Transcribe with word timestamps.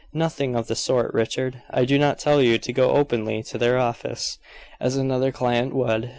"Nothing 0.15 0.55
of 0.55 0.65
the 0.65 0.73
sort, 0.75 1.13
Richard. 1.13 1.61
I 1.69 1.85
do 1.85 1.99
not 1.99 2.17
tell 2.17 2.41
you 2.41 2.57
to 2.57 2.73
go 2.73 2.93
openly 2.93 3.43
to 3.43 3.59
their 3.59 3.77
office, 3.77 4.39
as 4.79 4.95
another 4.95 5.31
client 5.31 5.75
would. 5.75 6.09